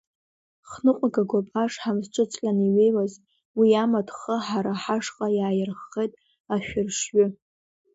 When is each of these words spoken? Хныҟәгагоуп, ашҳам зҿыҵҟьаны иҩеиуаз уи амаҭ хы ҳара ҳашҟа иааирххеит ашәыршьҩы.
Хныҟәгагоуп, 0.69 1.47
ашҳам 1.63 1.97
зҿыҵҟьаны 2.05 2.63
иҩеиуаз 2.67 3.13
уи 3.57 3.69
амаҭ 3.83 4.07
хы 4.19 4.35
ҳара 4.45 4.73
ҳашҟа 4.81 5.27
иааирххеит 5.37 6.11
ашәыршьҩы. 6.53 7.25